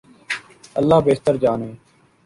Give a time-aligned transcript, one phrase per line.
[0.75, 1.71] اللہ بہتر جانے۔